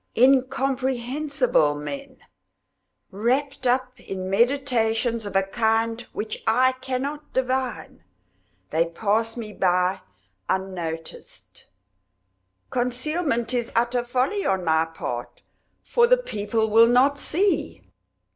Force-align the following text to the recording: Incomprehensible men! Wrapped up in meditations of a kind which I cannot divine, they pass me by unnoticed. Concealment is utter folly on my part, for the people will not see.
Incomprehensible 0.17 1.75
men! 1.75 2.17
Wrapped 3.11 3.67
up 3.67 3.99
in 3.99 4.31
meditations 4.31 5.27
of 5.27 5.35
a 5.35 5.43
kind 5.43 6.07
which 6.11 6.41
I 6.47 6.71
cannot 6.71 7.33
divine, 7.33 8.03
they 8.71 8.85
pass 8.85 9.37
me 9.37 9.53
by 9.53 10.01
unnoticed. 10.49 11.67
Concealment 12.71 13.53
is 13.53 13.71
utter 13.75 14.03
folly 14.03 14.43
on 14.43 14.65
my 14.65 14.85
part, 14.85 15.43
for 15.83 16.07
the 16.07 16.17
people 16.17 16.71
will 16.71 16.87
not 16.87 17.19
see. 17.19 17.83